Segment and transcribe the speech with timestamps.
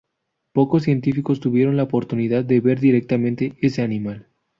[0.51, 4.27] Pocos científicos tuvieron la oportunidad de ver directamente ese animal.